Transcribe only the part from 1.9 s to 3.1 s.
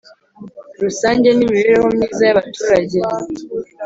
Myiza y Abaturage